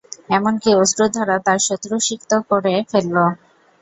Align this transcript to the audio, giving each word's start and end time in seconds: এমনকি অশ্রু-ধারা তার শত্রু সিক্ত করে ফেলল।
এমনকি 0.29 0.69
অশ্রু-ধারা 0.75 1.37
তার 1.45 1.59
শত্রু 1.67 1.95
সিক্ত 2.07 2.31
করে 2.49 2.73
ফেলল। 2.91 3.15